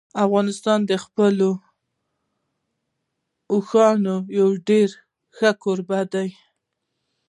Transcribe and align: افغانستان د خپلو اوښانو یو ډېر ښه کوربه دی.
افغانستان 0.25 0.79
د 0.91 0.93
خپلو 1.03 1.49
اوښانو 3.53 4.15
یو 4.39 4.49
ډېر 4.67 4.89
ښه 5.35 5.49
کوربه 5.63 5.99
دی. 6.13 6.29